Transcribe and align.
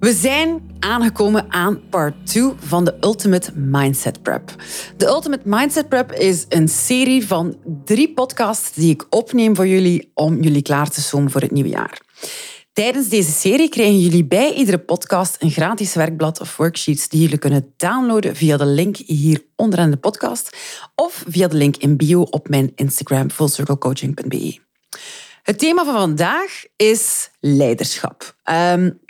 We 0.00 0.12
zijn 0.12 0.76
aangekomen 0.78 1.52
aan 1.52 1.88
part 1.88 2.26
2 2.26 2.52
van 2.58 2.84
de 2.84 2.96
Ultimate 3.00 3.52
Mindset 3.54 4.22
Prep. 4.22 4.54
De 4.96 5.06
Ultimate 5.06 5.42
Mindset 5.44 5.88
Prep 5.88 6.12
is 6.12 6.44
een 6.48 6.68
serie 6.68 7.26
van 7.26 7.56
drie 7.84 8.12
podcasts 8.12 8.72
die 8.72 8.90
ik 8.90 9.06
opneem 9.10 9.56
voor 9.56 9.66
jullie 9.66 10.10
om 10.14 10.42
jullie 10.42 10.62
klaar 10.62 10.90
te 10.90 11.00
stomen 11.00 11.30
voor 11.30 11.40
het 11.40 11.50
nieuwe 11.50 11.68
jaar. 11.68 12.00
Tijdens 12.72 13.08
deze 13.08 13.30
serie 13.30 13.68
krijgen 13.68 14.00
jullie 14.00 14.24
bij 14.24 14.54
iedere 14.54 14.78
podcast 14.78 15.36
een 15.38 15.50
gratis 15.50 15.94
werkblad 15.94 16.40
of 16.40 16.56
worksheets 16.56 17.08
die 17.08 17.20
jullie 17.20 17.38
kunnen 17.38 17.72
downloaden 17.76 18.36
via 18.36 18.56
de 18.56 18.66
link 18.66 18.96
hier 18.96 19.44
onderaan 19.56 19.90
de 19.90 19.96
podcast 19.96 20.56
of 20.94 21.24
via 21.28 21.48
de 21.48 21.56
link 21.56 21.76
in 21.76 21.96
bio 21.96 22.20
op 22.20 22.48
mijn 22.48 22.72
Instagram 22.74 23.30
fullcirclecoaching.be. 23.30 24.58
Het 25.42 25.58
thema 25.58 25.84
van 25.84 25.94
vandaag 25.94 26.64
is 26.76 27.30
leiderschap. 27.40 28.36
Um, 28.44 29.00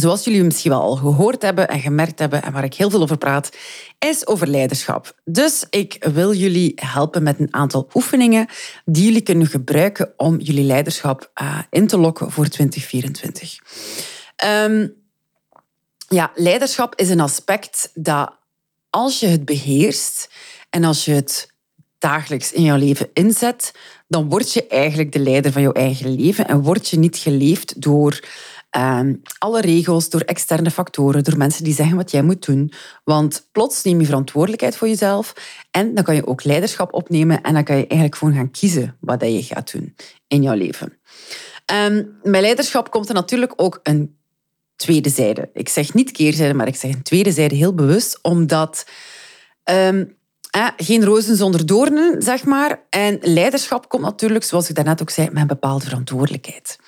zoals 0.00 0.24
jullie 0.24 0.42
misschien 0.42 0.70
wel 0.70 0.80
al 0.80 0.96
gehoord 0.96 1.42
hebben 1.42 1.68
en 1.68 1.80
gemerkt 1.80 2.18
hebben 2.18 2.42
en 2.42 2.52
waar 2.52 2.64
ik 2.64 2.74
heel 2.74 2.90
veel 2.90 3.02
over 3.02 3.18
praat, 3.18 3.56
is 3.98 4.26
over 4.26 4.46
leiderschap. 4.46 5.20
Dus 5.24 5.66
ik 5.70 5.96
wil 6.12 6.34
jullie 6.34 6.72
helpen 6.74 7.22
met 7.22 7.38
een 7.38 7.54
aantal 7.54 7.88
oefeningen 7.94 8.46
die 8.84 9.04
jullie 9.04 9.20
kunnen 9.20 9.46
gebruiken 9.46 10.12
om 10.16 10.40
jullie 10.40 10.64
leiderschap 10.64 11.30
uh, 11.42 11.58
in 11.70 11.86
te 11.86 11.98
lokken 11.98 12.30
voor 12.30 12.48
2024. 12.48 13.58
Um, 13.58 13.60
ehm, 14.36 14.88
ja, 16.08 16.30
leiderschap 16.34 16.94
is 16.94 17.08
een 17.08 17.20
aspect 17.20 17.90
dat 17.94 18.32
als 18.90 19.20
je 19.20 19.26
het 19.26 19.44
beheerst 19.44 20.30
en 20.70 20.84
als 20.84 21.04
je 21.04 21.12
het 21.12 21.54
dagelijks 21.98 22.52
in 22.52 22.62
jouw 22.62 22.76
leven 22.76 23.08
inzet, 23.12 23.72
dan 24.08 24.28
word 24.28 24.52
je 24.52 24.66
eigenlijk 24.66 25.12
de 25.12 25.18
leider 25.18 25.52
van 25.52 25.62
jouw 25.62 25.72
eigen 25.72 26.14
leven 26.14 26.48
en 26.48 26.62
word 26.62 26.88
je 26.88 26.98
niet 26.98 27.16
geleefd 27.16 27.82
door 27.82 28.20
Ehm, 28.76 29.14
alle 29.38 29.60
regels, 29.60 30.08
door 30.10 30.20
externe 30.20 30.70
factoren, 30.70 31.24
door 31.24 31.36
mensen 31.36 31.64
die 31.64 31.74
zeggen 31.74 31.96
wat 31.96 32.10
jij 32.10 32.22
moet 32.22 32.46
doen. 32.46 32.72
Want 33.04 33.48
plots 33.52 33.82
neem 33.82 34.00
je 34.00 34.06
verantwoordelijkheid 34.06 34.76
voor 34.76 34.88
jezelf 34.88 35.32
en 35.70 35.94
dan 35.94 36.04
kan 36.04 36.14
je 36.14 36.26
ook 36.26 36.44
leiderschap 36.44 36.92
opnemen 36.92 37.42
en 37.42 37.54
dan 37.54 37.64
kan 37.64 37.76
je 37.76 37.86
eigenlijk 37.86 38.18
gewoon 38.18 38.34
gaan 38.34 38.50
kiezen 38.50 38.96
wat 39.00 39.20
je 39.20 39.42
gaat 39.42 39.72
doen 39.72 39.94
in 40.28 40.42
jouw 40.42 40.54
leven. 40.54 40.98
Um, 41.72 42.18
met 42.22 42.40
leiderschap 42.40 42.90
komt 42.90 43.08
er 43.08 43.14
natuurlijk 43.14 43.52
ook 43.56 43.80
een 43.82 44.16
tweede 44.76 45.08
zijde. 45.08 45.50
Ik 45.52 45.68
zeg 45.68 45.94
niet 45.94 46.10
keerzijde, 46.10 46.54
maar 46.54 46.66
ik 46.66 46.76
zeg 46.76 46.92
een 46.92 47.02
tweede 47.02 47.32
zijde 47.32 47.54
heel 47.54 47.74
bewust, 47.74 48.18
omdat 48.22 48.86
ehm, 49.62 50.04
eh, 50.50 50.68
geen 50.76 51.04
rozen 51.04 51.36
zonder 51.36 51.66
doornen, 51.66 52.22
zeg 52.22 52.44
maar. 52.44 52.82
En 52.90 53.18
leiderschap 53.20 53.88
komt 53.88 54.02
natuurlijk, 54.02 54.44
zoals 54.44 54.68
ik 54.68 54.74
daarnet 54.74 55.02
ook 55.02 55.10
zei, 55.10 55.28
met 55.30 55.40
een 55.40 55.46
bepaalde 55.46 55.84
verantwoordelijkheid. 55.84 56.78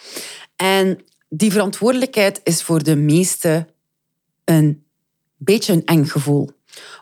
En 0.56 0.98
die 1.28 1.52
verantwoordelijkheid 1.52 2.40
is 2.44 2.62
voor 2.62 2.82
de 2.82 2.96
meesten 2.96 3.68
een 4.44 4.84
beetje 5.36 5.72
een 5.72 5.84
eng 5.84 6.04
gevoel. 6.04 6.50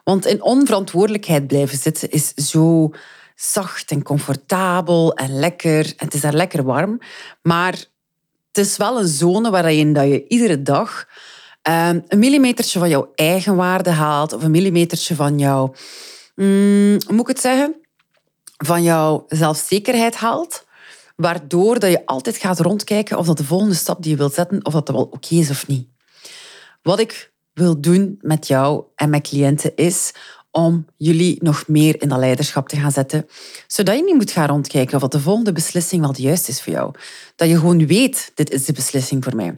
Want 0.04 0.26
in 0.26 0.42
onverantwoordelijkheid 0.42 1.46
blijven 1.46 1.78
zitten 1.78 2.10
is 2.10 2.34
zo 2.34 2.90
zacht 3.34 3.90
en 3.90 4.02
comfortabel 4.02 5.14
en 5.14 5.38
lekker. 5.38 5.86
En 5.86 6.04
het 6.04 6.14
is 6.14 6.20
daar 6.20 6.34
lekker 6.34 6.64
warm. 6.64 6.98
Maar 7.42 7.72
het 8.52 8.66
is 8.66 8.76
wel 8.76 8.98
een 8.98 9.08
zone 9.08 9.50
waarin 9.50 9.92
dat 9.92 10.08
je 10.08 10.26
iedere 10.28 10.62
dag 10.62 11.08
um, 11.62 12.04
een 12.08 12.18
millimetertje 12.18 12.78
van 12.78 12.88
jouw 12.88 13.12
eigen 13.14 13.56
waarde 13.56 13.90
haalt. 13.90 14.32
Of 14.32 14.42
een 14.42 14.50
millimetertje 14.50 15.14
van 15.14 15.38
jouw, 15.38 15.74
mm, 16.34 16.98
hoe 17.06 17.14
moet 17.14 17.20
ik 17.20 17.26
het 17.26 17.40
zeggen? 17.40 17.74
Van 18.56 18.82
jouw 18.82 19.24
zelfzekerheid 19.28 20.14
haalt 20.14 20.65
waardoor 21.16 21.78
dat 21.78 21.90
je 21.90 22.06
altijd 22.06 22.36
gaat 22.36 22.60
rondkijken 22.60 23.18
of 23.18 23.26
dat 23.26 23.36
de 23.36 23.44
volgende 23.44 23.74
stap 23.74 24.02
die 24.02 24.10
je 24.10 24.16
wilt 24.16 24.34
zetten, 24.34 24.66
of 24.66 24.72
dat, 24.72 24.86
dat 24.86 24.94
wel 24.94 25.04
oké 25.04 25.34
is 25.34 25.50
of 25.50 25.66
niet. 25.66 25.88
Wat 26.82 26.98
ik 26.98 27.32
wil 27.52 27.80
doen 27.80 28.18
met 28.20 28.46
jou 28.46 28.84
en 28.94 29.10
mijn 29.10 29.22
cliënten 29.22 29.74
is 29.74 30.12
om 30.50 30.86
jullie 30.96 31.36
nog 31.42 31.68
meer 31.68 32.02
in 32.02 32.08
dat 32.08 32.18
leiderschap 32.18 32.68
te 32.68 32.76
gaan 32.76 32.92
zetten, 32.92 33.26
zodat 33.66 33.96
je 33.96 34.04
niet 34.04 34.14
moet 34.14 34.30
gaan 34.30 34.48
rondkijken 34.48 35.02
of 35.02 35.08
de 35.08 35.20
volgende 35.20 35.52
beslissing 35.52 36.02
wel 36.02 36.12
de 36.12 36.22
juiste 36.22 36.50
is 36.50 36.62
voor 36.62 36.72
jou. 36.72 36.94
Dat 37.36 37.48
je 37.48 37.58
gewoon 37.58 37.86
weet, 37.86 38.32
dit 38.34 38.50
is 38.50 38.64
de 38.64 38.72
beslissing 38.72 39.24
voor 39.24 39.36
mij. 39.36 39.56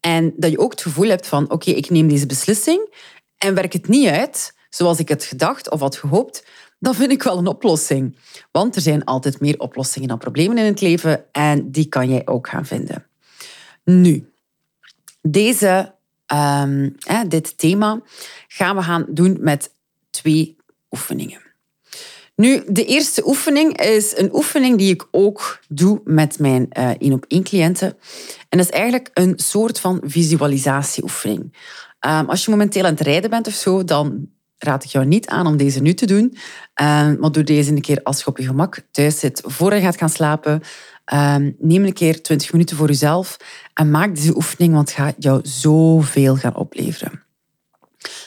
En 0.00 0.32
dat 0.36 0.50
je 0.50 0.58
ook 0.58 0.70
het 0.70 0.82
gevoel 0.82 1.08
hebt 1.08 1.26
van, 1.26 1.50
oké, 1.50 1.70
ik 1.70 1.90
neem 1.90 2.08
deze 2.08 2.26
beslissing 2.26 2.94
en 3.38 3.54
werk 3.54 3.72
het 3.72 3.88
niet 3.88 4.08
uit 4.08 4.54
zoals 4.74 4.98
ik 4.98 5.08
het 5.08 5.24
gedacht 5.24 5.70
of 5.70 5.80
had 5.80 5.96
gehoopt, 5.96 6.44
dan 6.84 6.94
vind 6.94 7.10
ik 7.10 7.22
wel 7.22 7.38
een 7.38 7.46
oplossing. 7.46 8.16
Want 8.50 8.76
er 8.76 8.82
zijn 8.82 9.04
altijd 9.04 9.40
meer 9.40 9.58
oplossingen 9.58 10.08
dan 10.08 10.18
problemen 10.18 10.58
in 10.58 10.64
het 10.64 10.80
leven 10.80 11.32
en 11.32 11.70
die 11.70 11.88
kan 11.88 12.08
jij 12.08 12.22
ook 12.24 12.48
gaan 12.48 12.66
vinden. 12.66 13.06
Nu, 13.84 14.32
deze, 15.22 15.94
um, 16.34 16.94
dit 17.28 17.58
thema 17.58 18.00
gaan 18.48 18.76
we 18.76 18.82
gaan 18.82 19.06
doen 19.08 19.36
met 19.40 19.72
twee 20.10 20.56
oefeningen. 20.90 21.42
Nu, 22.36 22.62
de 22.66 22.84
eerste 22.84 23.26
oefening 23.26 23.80
is 23.80 24.16
een 24.16 24.34
oefening 24.34 24.78
die 24.78 24.92
ik 24.92 25.08
ook 25.10 25.60
doe 25.68 26.00
met 26.04 26.38
mijn 26.38 26.66
uh, 26.78 26.88
één 26.88 27.12
op 27.12 27.24
één 27.28 27.42
cliënten. 27.42 27.96
En 28.48 28.58
dat 28.58 28.66
is 28.66 28.70
eigenlijk 28.70 29.10
een 29.14 29.32
soort 29.36 29.80
van 29.80 30.00
visualisatieoefening. 30.04 31.56
Um, 32.06 32.28
als 32.28 32.44
je 32.44 32.50
momenteel 32.50 32.84
aan 32.84 32.90
het 32.90 33.00
rijden 33.00 33.30
bent 33.30 33.46
of 33.46 33.52
zo, 33.52 33.84
dan 33.84 34.28
raad 34.58 34.84
ik 34.84 34.90
jou 34.90 35.06
niet 35.06 35.26
aan 35.26 35.46
om 35.46 35.56
deze 35.56 35.80
nu 35.80 35.94
te 35.94 36.06
doen. 36.06 36.36
Uh, 36.80 37.12
maar 37.18 37.32
doe 37.32 37.42
deze 37.42 37.70
een 37.70 37.80
keer 37.80 38.02
als 38.02 38.18
je 38.18 38.26
op 38.26 38.38
je 38.38 38.46
gemak 38.46 38.80
thuis 38.90 39.18
zit, 39.18 39.42
voor 39.44 39.74
je 39.74 39.80
gaat 39.80 39.96
gaan 39.96 40.08
slapen. 40.08 40.62
Ehm, 41.04 41.52
neem 41.58 41.84
een 41.84 41.92
keer 41.92 42.22
20 42.22 42.52
minuten 42.52 42.76
voor 42.76 42.86
jezelf 42.86 43.36
en 43.74 43.90
maak 43.90 44.14
deze 44.14 44.36
oefening, 44.36 44.74
want 44.74 44.88
het 44.88 44.98
gaat 44.98 45.14
jou 45.18 45.40
zoveel 45.42 46.36
gaan 46.36 46.56
opleveren. 46.56 47.22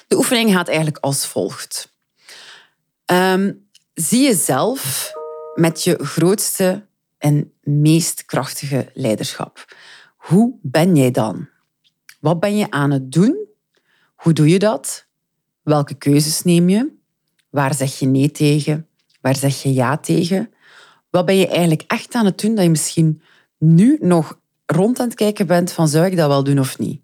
De 0.07 0.15
oefening 0.15 0.51
gaat 0.51 0.67
eigenlijk 0.67 0.97
als 0.97 1.25
volgt. 1.25 1.95
Um, 3.05 3.67
zie 3.93 4.23
jezelf 4.23 5.11
met 5.55 5.83
je 5.83 6.05
grootste 6.05 6.85
en 7.17 7.53
meest 7.61 8.25
krachtige 8.25 8.89
leiderschap. 8.93 9.75
Hoe 10.17 10.55
ben 10.61 10.95
jij 10.95 11.11
dan? 11.11 11.49
Wat 12.19 12.39
ben 12.39 12.57
je 12.57 12.71
aan 12.71 12.91
het 12.91 13.11
doen? 13.11 13.47
Hoe 14.15 14.33
doe 14.33 14.47
je 14.47 14.59
dat? 14.59 15.06
Welke 15.67 15.93
keuzes 15.93 16.43
neem 16.43 16.69
je? 16.69 16.91
Waar 17.49 17.73
zeg 17.73 17.99
je 17.99 18.05
nee 18.05 18.31
tegen? 18.31 18.87
Waar 19.21 19.35
zeg 19.35 19.63
je 19.63 19.73
ja 19.73 19.97
tegen? 19.97 20.53
Wat 21.09 21.25
ben 21.25 21.35
je 21.35 21.47
eigenlijk 21.47 21.83
echt 21.87 22.13
aan 22.13 22.25
het 22.25 22.39
doen 22.39 22.55
dat 22.55 22.63
je 22.63 22.69
misschien 22.69 23.21
nu 23.57 23.97
nog 24.01 24.39
rond 24.65 24.99
aan 24.99 25.07
het 25.07 25.15
kijken 25.15 25.47
bent 25.47 25.71
van 25.71 25.87
zou 25.87 26.05
ik 26.05 26.15
dat 26.15 26.27
wel 26.27 26.43
doen 26.43 26.59
of 26.59 26.77
niet? 26.77 27.01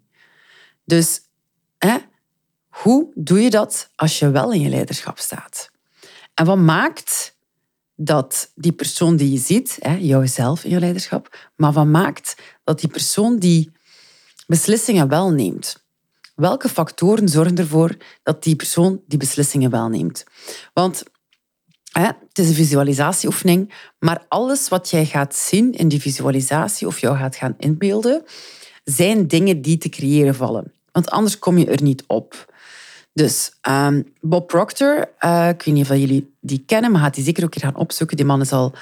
Dus 0.84 1.20
hè, 1.78 1.96
hoe 2.68 3.10
doe 3.14 3.40
je 3.40 3.50
dat 3.50 3.90
als 3.94 4.18
je 4.18 4.30
wel 4.30 4.52
in 4.52 4.60
je 4.60 4.68
leiderschap 4.68 5.18
staat? 5.18 5.70
En 6.34 6.44
wat 6.44 6.58
maakt 6.58 7.36
dat 7.96 8.52
die 8.54 8.72
persoon 8.72 9.16
die 9.16 9.32
je 9.32 9.38
ziet, 9.38 9.76
hè, 9.80 9.94
jouzelf 9.94 10.64
in 10.64 10.70
je 10.70 10.78
leiderschap, 10.78 11.50
maar 11.56 11.72
wat 11.72 11.86
maakt 11.86 12.36
dat 12.64 12.80
die 12.80 12.90
persoon 12.90 13.38
die 13.38 13.72
beslissingen 14.46 15.08
wel 15.08 15.30
neemt? 15.30 15.83
Welke 16.34 16.68
factoren 16.68 17.28
zorgen 17.28 17.56
ervoor 17.56 17.96
dat 18.22 18.42
die 18.42 18.56
persoon 18.56 19.02
die 19.06 19.18
beslissingen 19.18 19.70
wel 19.70 19.88
neemt? 19.88 20.24
Want 20.72 21.02
hè, 21.92 22.04
het 22.04 22.38
is 22.38 22.48
een 22.48 22.54
visualisatieoefening, 22.54 23.74
maar 23.98 24.24
alles 24.28 24.68
wat 24.68 24.90
jij 24.90 25.06
gaat 25.06 25.34
zien 25.34 25.72
in 25.72 25.88
die 25.88 26.00
visualisatie 26.00 26.86
of 26.86 26.98
jou 26.98 27.16
gaat 27.16 27.36
gaan 27.36 27.54
inbeelden, 27.58 28.24
zijn 28.84 29.26
dingen 29.26 29.62
die 29.62 29.78
te 29.78 29.88
creëren 29.88 30.34
vallen. 30.34 30.72
Want 30.92 31.10
anders 31.10 31.38
kom 31.38 31.58
je 31.58 31.66
er 31.66 31.82
niet 31.82 32.04
op. 32.06 32.52
Dus 33.12 33.52
um, 33.68 34.12
Bob 34.20 34.46
Proctor, 34.46 35.08
uh, 35.20 35.48
ik 35.48 35.62
weet 35.62 35.74
niet 35.74 35.90
of 35.90 35.96
jullie 35.96 36.34
die 36.40 36.62
kennen, 36.66 36.92
maar 36.92 37.00
gaat 37.00 37.14
die 37.14 37.24
zeker 37.24 37.44
ook 37.44 37.54
een 37.54 37.60
gaan 37.60 37.76
opzoeken. 37.76 38.16
Die 38.16 38.26
man 38.26 38.40
is 38.40 38.52
al 38.52 38.74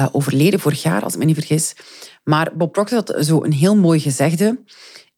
uh, 0.00 0.06
overleden 0.12 0.60
vorig 0.60 0.82
jaar, 0.82 1.02
als 1.02 1.12
ik 1.12 1.18
me 1.18 1.24
niet 1.24 1.34
vergis. 1.34 1.76
Maar 2.24 2.56
Bob 2.56 2.72
Proctor 2.72 2.98
had 2.98 3.24
zo 3.26 3.44
een 3.44 3.52
heel 3.52 3.76
mooi 3.76 4.00
gezegde. 4.00 4.58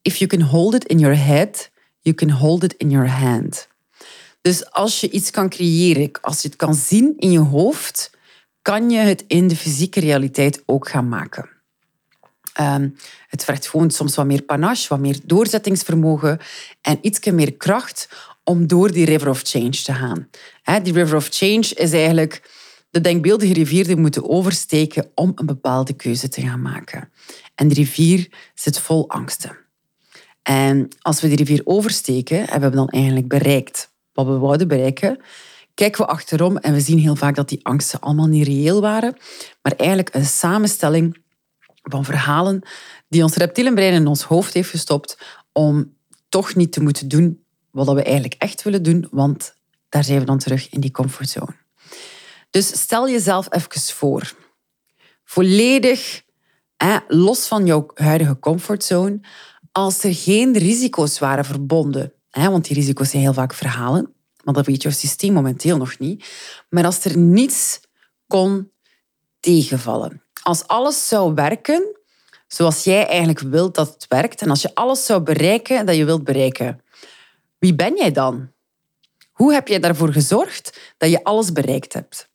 If 0.02 0.16
you 0.16 0.30
can 0.30 0.40
hold 0.40 0.74
it 0.74 0.84
in 0.84 0.98
your 0.98 1.18
head, 1.18 1.70
You 2.06 2.14
can 2.14 2.31
hold 2.31 2.62
it 2.62 2.75
in 2.79 2.91
your 2.91 3.08
hand. 3.08 3.69
Dus 4.41 4.70
als 4.70 5.00
je 5.00 5.11
iets 5.11 5.31
kan 5.31 5.49
creëren, 5.49 6.11
als 6.20 6.43
je 6.43 6.49
het 6.49 6.56
kan 6.56 6.75
zien 6.75 7.14
in 7.17 7.31
je 7.31 7.38
hoofd, 7.38 8.11
kan 8.62 8.91
je 8.91 8.99
het 8.99 9.25
in 9.26 9.49
de 9.49 9.56
fysieke 9.56 10.00
realiteit 10.00 10.62
ook 10.67 10.88
gaan 10.88 11.08
maken. 11.08 11.49
Um, 12.61 12.97
het 13.29 13.44
vergt 13.44 13.69
gewoon 13.69 13.91
soms 13.91 14.14
wat 14.14 14.26
meer 14.26 14.43
panache, 14.43 14.88
wat 14.88 14.99
meer 14.99 15.19
doorzettingsvermogen 15.25 16.38
en 16.81 16.99
iets 17.00 17.31
meer 17.31 17.55
kracht 17.55 18.08
om 18.44 18.67
door 18.67 18.93
die 18.93 19.05
river 19.05 19.29
of 19.29 19.41
change 19.44 19.70
te 19.82 19.93
gaan. 19.93 20.29
Die 20.82 20.93
river 20.93 21.17
of 21.17 21.29
change 21.31 21.75
is 21.75 21.93
eigenlijk 21.93 22.50
de 22.91 23.00
denkbeeldige 23.00 23.53
rivier 23.53 23.85
die 23.85 23.94
we 23.94 24.00
moeten 24.00 24.29
oversteken 24.29 25.11
om 25.14 25.32
een 25.35 25.47
bepaalde 25.47 25.93
keuze 25.93 26.29
te 26.29 26.41
gaan 26.41 26.62
maken. 26.62 27.11
En 27.55 27.69
die 27.69 27.76
rivier 27.76 28.29
zit 28.55 28.79
vol 28.79 29.08
angsten. 29.08 29.65
En 30.46 30.88
als 31.00 31.20
we 31.20 31.28
die 31.28 31.37
rivier 31.37 31.60
oversteken, 31.64 32.44
hebben 32.48 32.70
we 32.70 32.76
dan 32.76 32.88
eigenlijk 32.88 33.28
bereikt 33.28 33.90
wat 34.12 34.26
we 34.26 34.38
wouden 34.38 34.69
bereiken, 34.69 35.20
kijken 35.75 36.00
we 36.00 36.10
achterom 36.10 36.56
en 36.56 36.72
we 36.72 36.81
zien 36.81 36.98
heel 36.98 37.16
vaak 37.16 37.34
dat 37.34 37.48
die 37.48 37.60
angsten 37.62 38.00
allemaal 38.00 38.26
niet 38.26 38.46
reëel 38.46 38.81
waren, 38.81 39.16
maar 39.62 39.72
eigenlijk 39.72 40.14
een 40.14 40.25
samenstelling 40.25 41.16
van 41.82 42.04
verhalen 42.04 42.62
die 43.08 43.22
ons 43.22 43.34
reptielenbrein 43.34 43.93
in 43.93 44.06
ons 44.06 44.22
hoofd 44.22 44.54
heeft 44.54 44.70
gestopt 44.70 45.19
om 45.52 45.96
toch 46.28 46.54
niet 46.54 46.72
te 46.72 46.82
moeten 46.82 47.08
doen 47.08 47.44
wat 47.70 47.93
we 47.93 48.02
eigenlijk 48.02 48.34
echt 48.38 48.62
willen 48.62 48.82
doen, 48.82 49.08
want 49.10 49.54
daar 49.88 50.04
zijn 50.04 50.19
we 50.19 50.25
dan 50.25 50.38
terug 50.38 50.69
in 50.69 50.81
die 50.81 50.90
comfortzone. 50.90 51.56
Dus 52.50 52.81
stel 52.81 53.08
jezelf 53.08 53.46
even 53.50 53.81
voor, 53.81 54.32
volledig 55.25 56.25
los 57.08 57.46
van 57.46 57.66
jouw 57.66 57.90
huidige 57.94 58.38
comfortzone, 58.38 59.20
als 59.76 60.05
er 60.05 60.14
geen 60.14 60.58
risico's 60.58 61.19
waren 61.19 61.44
verbonden, 61.44 62.12
want 62.31 62.64
die 62.64 62.76
risico's 62.76 63.11
zijn 63.11 63.23
heel 63.23 63.32
vaak 63.32 63.55
verhalen, 63.55 64.14
maar 64.44 64.55
dat 64.55 64.67
weet 64.67 64.82
jouw 64.82 64.93
systeem 64.93 65.32
momenteel 65.32 65.76
nog 65.76 65.99
niet. 65.99 66.26
Maar 66.69 66.84
als 66.84 67.05
er 67.05 67.19
niets 67.19 67.81
kon 68.26 68.70
tegenvallen, 69.40 70.23
als 70.43 70.67
alles 70.67 71.08
zou 71.08 71.34
werken 71.34 71.96
zoals 72.46 72.84
jij 72.84 73.06
eigenlijk 73.06 73.40
wilt 73.40 73.75
dat 73.75 73.93
het 73.94 74.06
werkt, 74.08 74.43
en 74.43 74.50
als 74.50 74.62
je 74.62 74.75
alles 74.75 75.06
zou 75.06 75.20
bereiken 75.20 75.87
dat 75.87 75.96
je 75.96 76.05
wilt 76.05 76.25
bereiken, 76.25 76.81
wie 77.58 77.75
ben 77.75 77.96
jij 77.96 78.12
dan? 78.12 78.52
Hoe 79.32 79.52
heb 79.52 79.69
jij 79.69 79.79
daarvoor 79.79 80.12
gezorgd 80.12 80.94
dat 80.96 81.11
je 81.11 81.25
alles 81.25 81.52
bereikt 81.52 81.93
hebt? 81.93 82.29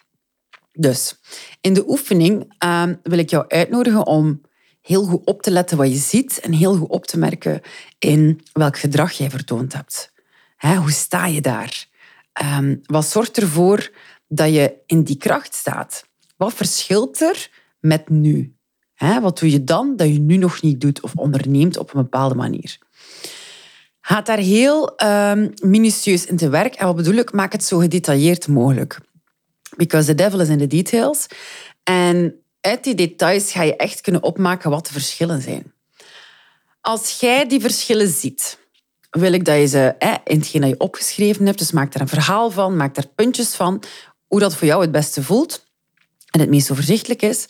Dus 0.72 1.20
in 1.62 1.74
de 1.74 1.90
oefening 1.90 2.54
uh, 2.64 2.84
wil 3.04 3.18
ik 3.18 3.30
jou 3.30 3.46
uitnodigen 3.48 4.06
om 4.06 4.42
heel 4.81 5.06
goed 5.06 5.25
op 5.25 5.42
te 5.42 5.51
letten 5.51 5.78
wat 5.78 5.89
je 5.89 5.98
ziet 5.98 6.39
en 6.39 6.54
heel 6.54 6.75
goed 6.75 6.89
op 6.89 7.06
te 7.06 7.18
merken 7.18 7.62
in 8.00 8.42
welk 8.54 8.78
gedrag 8.78 9.12
jij 9.12 9.30
vertoond 9.30 9.74
hebt. 9.74 10.13
hoe 10.57 10.92
sta 10.92 11.25
je 11.25 11.42
daar? 11.42 11.86
Ehm, 12.33 12.75
wat 12.83 13.06
zorgt 13.06 13.38
ervoor 13.38 13.92
dat 14.28 14.54
je 14.54 14.74
in 14.86 15.04
die 15.04 15.18
kracht 15.18 15.56
staat? 15.56 16.06
Wat 16.38 16.54
verschilt 16.54 17.22
er 17.22 17.50
met 17.80 18.10
nu? 18.10 18.56
wat 19.22 19.39
doe 19.39 19.51
je 19.51 19.63
dan 19.63 19.95
dat 19.95 20.07
je 20.07 20.19
nu 20.19 20.38
nog 20.38 20.62
niet 20.62 20.81
doet 20.81 21.01
of 21.01 21.16
onderneemt 21.16 21.77
op 21.77 21.94
een 21.94 22.01
bepaalde 22.01 22.36
manier? 22.36 22.77
Ga 24.01 24.22
daar 24.22 24.38
heel 24.38 24.94
um, 25.04 25.54
minutieus 25.62 26.25
in 26.25 26.38
te 26.38 26.50
werk. 26.50 26.75
En 26.75 26.86
wat 26.86 26.95
bedoel 26.95 27.13
ik? 27.13 27.34
Maak 27.34 27.51
het 27.51 27.63
zo 27.63 27.77
gedetailleerd 27.77 28.48
mogelijk. 28.48 29.00
Because 29.77 30.07
the 30.07 30.16
devil 30.16 30.39
is 30.39 30.50
in 30.50 30.57
the 30.57 30.68
details. 30.68 31.27
En 31.84 32.41
uit 32.62 32.84
die 32.84 32.96
details 32.96 33.52
ga 33.52 33.62
je 33.62 33.75
echt 33.75 34.02
kunnen 34.02 34.24
opmaken 34.24 34.69
wat 34.69 34.86
de 34.86 34.94
verschillen 34.94 35.42
zijn. 35.42 35.74
Als 36.81 37.19
jij 37.19 37.48
die 37.48 37.62
verschillen 37.62 38.08
ziet, 38.08 38.60
wil 39.10 39.34
ik 39.34 39.46
dat 39.46 39.56
je 39.56 39.68
ze 39.68 39.96
in 40.24 40.38
hetgeen 40.38 40.62
dat 40.62 40.69
je 40.69 40.80
opgeschreven 40.80 41.46
hebt, 41.46 41.58
dus 41.58 41.72
maak 41.72 41.92
daar 41.92 42.02
een 42.02 42.08
verhaal 42.08 42.52
van, 42.52 42.75
maak 42.75 42.96
daar 42.96 43.08
puntjes 43.08 43.56
van, 43.56 43.84
hoe 44.28 44.40
dat 44.40 44.56
voor 44.56 44.68
jou 44.68 44.81
het 44.81 44.92
beste 44.92 45.24
voelt 45.24 45.66
en 46.31 46.40
het 46.40 46.50
meest 46.50 46.72
overzichtelijk 46.72 47.22
is. 47.22 47.46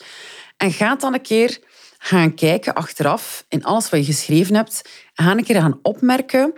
En 0.56 0.72
ga 0.72 0.96
dan 0.96 1.14
een 1.14 1.22
keer 1.22 1.60
gaan 1.98 2.34
kijken 2.34 2.74
achteraf 2.74 3.44
in 3.48 3.64
alles 3.64 3.90
wat 3.90 4.00
je 4.00 4.12
geschreven 4.12 4.54
hebt 4.54 4.88
en 5.14 5.24
ga 5.24 5.30
een 5.30 5.44
keer 5.44 5.60
gaan 5.60 5.78
opmerken 5.82 6.52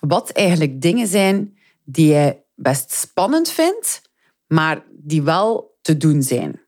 wat 0.00 0.30
eigenlijk 0.30 0.82
dingen 0.82 1.06
zijn 1.06 1.58
die 1.84 2.06
jij 2.06 2.42
best 2.54 2.92
spannend 2.92 3.50
vindt, 3.50 4.02
maar 4.46 4.82
die 4.90 5.22
wel 5.22 5.78
te 5.82 5.96
doen 5.96 6.22
zijn. 6.22 6.60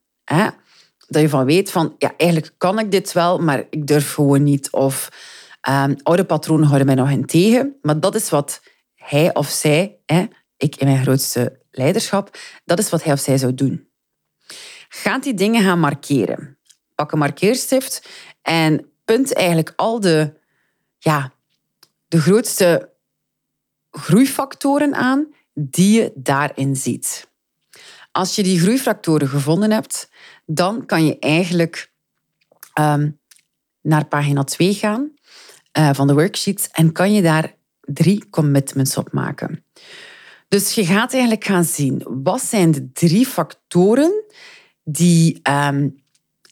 Dat 1.13 1.23
je 1.23 1.29
van 1.29 1.45
weet 1.45 1.71
van, 1.71 1.95
ja, 1.99 2.15
eigenlijk 2.17 2.55
kan 2.59 2.79
ik 2.79 2.91
dit 2.91 3.13
wel, 3.13 3.39
maar 3.39 3.65
ik 3.71 3.87
durf 3.87 4.15
gewoon 4.15 4.43
niet. 4.43 4.71
Of 4.71 5.09
um, 5.69 5.97
oude 6.03 6.25
patronen 6.25 6.67
houden 6.67 6.87
mij 6.87 6.95
nog 6.95 7.11
in 7.11 7.27
tegen. 7.27 7.77
Maar 7.83 8.01
dat 8.01 8.15
is 8.15 8.31
wat 8.31 8.63
hij 8.95 9.35
of 9.35 9.49
zij, 9.49 9.99
hè, 10.07 10.27
ik 10.57 10.77
in 10.77 10.87
mijn 10.87 11.03
grootste 11.03 11.61
leiderschap, 11.71 12.39
dat 12.65 12.79
is 12.79 12.91
wat 12.91 13.05
hij 13.05 13.13
of 13.13 13.21
zij 13.21 13.39
zou 13.39 13.55
doen. 13.55 13.89
Gaat 14.89 15.23
die 15.23 15.35
dingen 15.35 15.63
gaan 15.63 15.81
markeren. 15.81 16.59
Pak 16.95 17.13
een 17.13 17.19
markeerstift 17.19 18.09
en 18.43 18.91
punt 19.05 19.35
eigenlijk 19.35 19.73
al 19.77 20.01
de, 20.01 20.35
ja, 20.99 21.33
de 22.09 22.21
grootste 22.21 22.91
groeifactoren 23.91 24.95
aan 24.95 25.35
die 25.55 26.01
je 26.01 26.13
daarin 26.15 26.77
ziet. 26.77 27.31
Als 28.13 28.35
je 28.35 28.43
die 28.43 28.61
groeifactoren 28.61 29.29
gevonden 29.29 29.71
hebt, 29.71 30.11
dan 30.55 30.87
kan 30.87 31.05
je 31.05 31.19
eigenlijk 31.19 31.93
ehm, 32.73 33.11
naar 33.81 34.07
pagina 34.07 34.45
2 34.45 34.75
gaan 34.75 35.13
uh, 35.79 35.91
van 35.93 36.07
de 36.07 36.15
worksheets 36.15 36.69
en 36.69 36.93
kan 36.93 37.13
je 37.13 37.23
daar 37.23 37.55
drie 37.81 38.29
commitments 38.31 38.97
op 38.97 39.13
maken. 39.13 39.65
Dus 40.49 40.75
je 40.75 40.87
gaat 40.87 41.13
eigenlijk 41.13 41.45
gaan 41.45 41.65
zien, 41.65 42.03
wat 42.23 42.41
zijn 42.41 42.71
de 42.71 42.93
drie 42.93 43.27
factoren 43.27 44.25
die 44.85 45.41
ehm, 45.43 45.89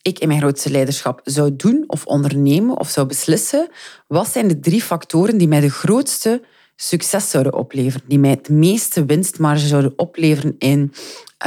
ik 0.01 0.19
in 0.19 0.27
mijn 0.27 0.39
grootste 0.39 0.71
leiderschap 0.71 1.21
zou 1.23 1.55
doen 1.55 1.83
of 1.87 2.05
ondernemen 2.05 2.77
of 2.77 2.89
zou 2.89 3.07
beslissen? 3.07 3.69
Wat 4.07 4.27
zijn 4.27 4.47
de 4.47 4.59
drie 4.59 4.81
factoren 4.81 5.37
die 5.37 5.47
mij 5.47 5.59
de 5.59 5.69
grootste 5.69 6.43
succes 6.75 7.29
zouden 7.29 7.53
opleveren, 7.53 8.07
die 8.07 8.19
mij 8.19 8.29
het 8.29 8.49
meeste 8.49 9.05
winstmarge 9.05 9.67
zouden 9.67 9.93
opleveren 9.95 10.55
in 10.57 10.93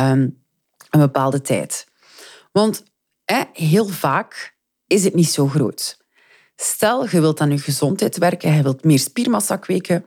um, 0.00 0.42
een 0.90 1.00
bepaalde 1.00 1.40
tijd? 1.40 1.86
Want 2.54 2.84
heel 3.52 3.86
vaak 3.86 4.56
is 4.86 5.04
het 5.04 5.14
niet 5.14 5.28
zo 5.28 5.48
groot. 5.48 5.98
Stel, 6.56 7.08
je 7.08 7.20
wilt 7.20 7.40
aan 7.40 7.50
je 7.50 7.58
gezondheid 7.58 8.18
werken, 8.18 8.54
je 8.54 8.62
wilt 8.62 8.84
meer 8.84 8.98
spiermassa 8.98 9.56
kweken. 9.56 10.06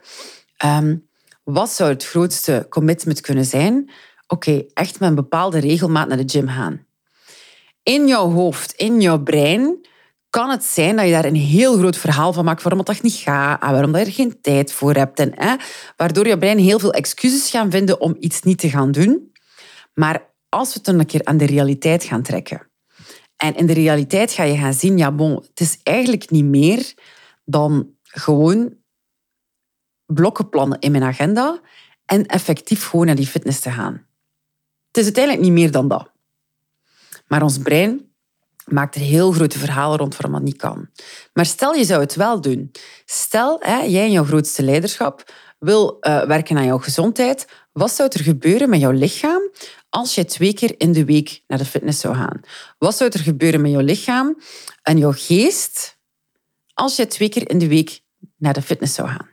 Ehm, 0.56 0.96
wat 1.44 1.70
zou 1.70 1.90
het 1.90 2.04
grootste 2.04 2.66
commitment 2.68 3.20
kunnen 3.20 3.44
zijn? 3.44 3.90
Oké, 4.26 4.64
echt 4.74 5.00
met 5.00 5.08
een 5.08 5.14
bepaalde 5.14 5.58
regelmaat 5.58 6.08
naar 6.08 6.16
de 6.16 6.28
gym 6.28 6.48
gaan. 6.48 6.86
In 7.82 8.06
jouw 8.06 8.30
hoofd, 8.30 8.72
in 8.72 9.00
jouw 9.00 9.22
brein, 9.22 9.86
kan 10.30 10.50
het 10.50 10.64
zijn 10.64 10.96
dat 10.96 11.04
je 11.04 11.12
daar 11.12 11.24
een 11.24 11.34
heel 11.34 11.76
groot 11.76 11.96
verhaal 11.96 12.32
van 12.32 12.44
maakt 12.44 12.62
waarom 12.62 12.84
dat 12.84 13.02
niet 13.02 13.14
gaat 13.14 13.60
waarom 13.60 13.92
dat 13.92 14.00
je 14.00 14.06
er 14.06 14.12
geen 14.12 14.40
tijd 14.40 14.72
voor 14.72 14.94
hebt. 14.94 15.18
En, 15.18 15.60
waardoor 15.96 16.26
je 16.26 16.38
brein 16.38 16.58
heel 16.58 16.78
veel 16.78 16.92
excuses 16.92 17.50
gaat 17.50 17.66
vinden 17.70 18.00
om 18.00 18.16
iets 18.18 18.42
niet 18.42 18.58
te 18.58 18.70
gaan 18.70 18.92
doen. 18.92 19.32
Maar 19.94 20.27
als 20.48 20.68
we 20.68 20.74
het 20.74 20.84
dan 20.84 20.98
een 20.98 21.06
keer 21.06 21.24
aan 21.24 21.36
de 21.36 21.46
realiteit 21.46 22.04
gaan 22.04 22.22
trekken, 22.22 22.70
en 23.36 23.56
in 23.56 23.66
de 23.66 23.72
realiteit 23.72 24.32
ga 24.32 24.42
je 24.42 24.56
gaan 24.56 24.74
zien, 24.74 24.98
ja 24.98 25.12
bon, 25.12 25.34
het 25.34 25.60
is 25.60 25.78
eigenlijk 25.82 26.30
niet 26.30 26.44
meer 26.44 26.94
dan 27.44 27.90
gewoon 28.02 28.74
blokken 30.06 30.48
plannen 30.48 30.78
in 30.78 30.90
mijn 30.90 31.02
agenda 31.02 31.60
en 32.04 32.26
effectief 32.26 32.86
gewoon 32.86 33.06
naar 33.06 33.14
die 33.14 33.26
fitness 33.26 33.60
te 33.60 33.70
gaan. 33.70 34.06
Het 34.86 34.96
is 34.96 35.04
uiteindelijk 35.04 35.44
niet 35.44 35.52
meer 35.52 35.70
dan 35.70 35.88
dat. 35.88 36.10
Maar 37.26 37.42
ons 37.42 37.58
brein 37.58 38.12
maakt 38.64 38.94
er 38.94 39.00
heel 39.00 39.32
grote 39.32 39.58
verhalen 39.58 39.98
rond 39.98 40.16
waarom 40.16 40.32
dat 40.32 40.42
niet 40.42 40.56
kan. 40.56 40.88
Maar 41.32 41.46
stel 41.46 41.74
je 41.74 41.84
zou 41.84 42.00
het 42.00 42.14
wel 42.14 42.40
doen. 42.40 42.70
Stel, 43.04 43.56
hè, 43.60 43.78
jij 43.78 44.04
in 44.04 44.10
jouw 44.10 44.24
grootste 44.24 44.62
leiderschap 44.62 45.32
wil 45.58 45.96
uh, 46.00 46.22
werken 46.22 46.56
aan 46.56 46.64
jouw 46.64 46.78
gezondheid. 46.78 47.46
Wat 47.78 47.92
zou 47.92 48.08
er 48.12 48.22
gebeuren 48.22 48.68
met 48.68 48.80
jouw 48.80 48.90
lichaam 48.90 49.50
als 49.88 50.14
je 50.14 50.24
twee 50.24 50.54
keer 50.54 50.74
in 50.78 50.92
de 50.92 51.04
week 51.04 51.42
naar 51.46 51.58
de 51.58 51.64
fitness 51.64 52.00
zou 52.00 52.14
gaan? 52.14 52.40
Wat 52.78 52.96
zou 52.96 53.10
er 53.10 53.20
gebeuren 53.20 53.60
met 53.60 53.70
jouw 53.70 53.80
lichaam 53.80 54.38
en 54.82 54.98
jouw 54.98 55.12
geest 55.12 55.98
als 56.74 56.96
je 56.96 57.06
twee 57.06 57.28
keer 57.28 57.50
in 57.50 57.58
de 57.58 57.68
week 57.68 58.00
naar 58.36 58.52
de 58.52 58.62
fitness 58.62 58.94
zou 58.94 59.08
gaan? 59.08 59.28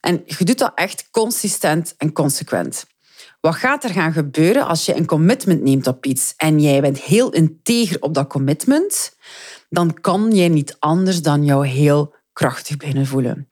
En 0.00 0.22
je 0.26 0.44
doet 0.44 0.58
dat 0.58 0.72
echt 0.74 1.10
consistent 1.10 1.94
en 1.96 2.12
consequent. 2.12 2.84
Wat 3.40 3.54
gaat 3.54 3.84
er 3.84 3.90
gaan 3.90 4.12
gebeuren 4.12 4.66
als 4.66 4.86
je 4.86 4.96
een 4.96 5.06
commitment 5.06 5.62
neemt 5.62 5.86
op 5.86 6.06
iets 6.06 6.34
en 6.36 6.60
jij 6.60 6.80
bent 6.80 7.00
heel 7.00 7.30
integer 7.30 8.00
op 8.00 8.14
dat 8.14 8.28
commitment? 8.28 9.16
Dan 9.68 10.00
kan 10.00 10.30
jij 10.32 10.48
niet 10.48 10.76
anders 10.78 11.22
dan 11.22 11.44
jou 11.44 11.66
heel 11.66 12.14
krachtig 12.32 12.76
beginnen 12.76 13.06
voelen. 13.06 13.48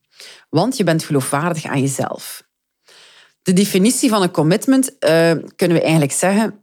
Want 0.51 0.77
je 0.77 0.85
bent 0.85 1.05
geloofwaardig 1.05 1.65
aan 1.65 1.81
jezelf. 1.81 2.51
De 3.43 3.53
definitie 3.53 4.09
van 4.09 4.23
een 4.23 4.31
commitment 4.31 4.91
uh, 4.91 4.99
kunnen 5.57 5.77
we 5.77 5.83
eigenlijk 5.83 6.13
zeggen 6.13 6.63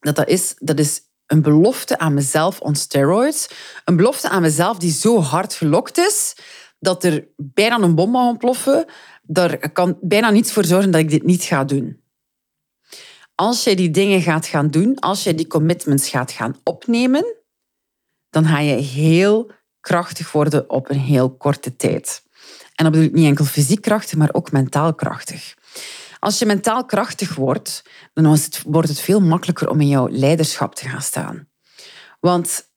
dat 0.00 0.16
dat 0.16 0.28
is, 0.28 0.54
dat 0.58 0.78
is 0.78 1.00
een 1.26 1.42
belofte 1.42 1.98
aan 1.98 2.14
mezelf 2.14 2.60
on 2.60 2.74
steroids. 2.74 3.48
Een 3.84 3.96
belofte 3.96 4.28
aan 4.28 4.42
mezelf 4.42 4.78
die 4.78 4.92
zo 4.92 5.20
hard 5.20 5.54
gelokt 5.54 5.98
is 5.98 6.36
dat 6.78 7.04
er 7.04 7.28
bijna 7.36 7.78
een 7.78 7.94
bom 7.94 8.10
mag 8.10 8.28
ontploffen. 8.28 8.84
Daar 9.22 9.72
kan 9.72 9.98
bijna 10.00 10.30
niets 10.30 10.52
voor 10.52 10.64
zorgen 10.64 10.90
dat 10.90 11.00
ik 11.00 11.10
dit 11.10 11.22
niet 11.22 11.42
ga 11.42 11.64
doen. 11.64 12.02
Als 13.34 13.64
jij 13.64 13.74
die 13.74 13.90
dingen 13.90 14.22
gaat 14.22 14.46
gaan 14.46 14.70
doen, 14.70 14.98
als 14.98 15.24
jij 15.24 15.34
die 15.34 15.46
commitments 15.46 16.08
gaat 16.08 16.30
gaan 16.30 16.60
opnemen, 16.64 17.36
dan 18.30 18.46
ga 18.46 18.58
je 18.58 18.74
heel 18.74 19.50
krachtig 19.80 20.32
worden 20.32 20.70
op 20.70 20.90
een 20.90 20.98
heel 20.98 21.36
korte 21.36 21.76
tijd. 21.76 22.23
En 22.74 22.84
dat 22.84 22.92
bedoel 22.92 23.08
niet 23.12 23.26
enkel 23.26 23.44
fysiek 23.44 23.80
krachtig, 23.80 24.18
maar 24.18 24.32
ook 24.32 24.52
mentaal 24.52 24.94
krachtig. 24.94 25.54
Als 26.18 26.38
je 26.38 26.46
mentaal 26.46 26.84
krachtig 26.84 27.34
wordt, 27.34 27.82
dan 28.12 28.38
wordt 28.66 28.88
het 28.88 29.00
veel 29.00 29.20
makkelijker 29.20 29.70
om 29.70 29.80
in 29.80 29.88
jouw 29.88 30.08
leiderschap 30.08 30.74
te 30.74 30.88
gaan 30.88 31.02
staan. 31.02 31.48
Want 32.20 32.68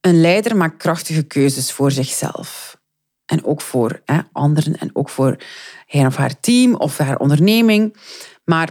een 0.00 0.20
leider 0.20 0.56
maakt 0.56 0.76
krachtige 0.76 1.22
keuzes 1.22 1.72
voor 1.72 1.90
zichzelf. 1.90 2.76
En 3.24 3.44
ook 3.44 3.60
voor 3.60 4.02
hè, 4.04 4.20
anderen 4.32 4.78
en 4.78 4.90
ook 4.92 5.08
voor 5.08 5.36
hij 5.86 6.06
of 6.06 6.16
haar 6.16 6.40
team 6.40 6.74
of 6.74 6.98
haar 6.98 7.18
onderneming. 7.18 7.96
Maar 8.44 8.70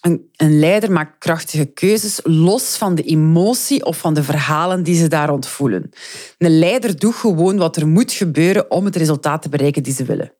een, 0.00 0.28
een, 0.36 0.58
leider 0.58 0.92
maakt 0.92 1.18
krachtige 1.18 1.64
keuzes 1.64 2.20
los 2.24 2.76
van 2.76 2.94
de 2.94 3.02
emotie 3.02 3.84
of 3.84 3.98
van 3.98 4.14
de 4.14 4.22
verhalen 4.22 4.82
die 4.82 4.94
ze 4.94 5.08
daar 5.08 5.28
rond 5.28 5.46
voelen. 5.46 5.90
Een 6.38 6.58
leider 6.58 6.98
doet 6.98 7.14
gewoon 7.14 7.56
wat 7.56 7.76
er 7.76 7.88
moet 7.88 8.12
gebeuren 8.12 8.70
om 8.70 8.84
het 8.84 8.96
resultaat 8.96 9.42
te 9.42 9.48
bereiken 9.48 9.82
die 9.82 9.92
ze 9.94 10.04
willen. 10.04 10.32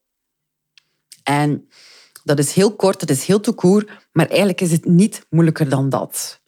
En 1.23 1.69
dat 2.25 2.39
is 2.39 2.53
heel 2.53 2.77
kort, 2.77 3.01
dat 3.01 3.11
is 3.11 3.25
heel 3.25 3.41
toekoer, 3.41 4.07
maar 4.13 4.27
eigenlijk 4.27 4.61
is 4.61 4.71
het 4.71 4.85
niet 4.85 5.27
moeilijker 5.31 5.69
dan 5.69 5.89
dat. 5.89 6.41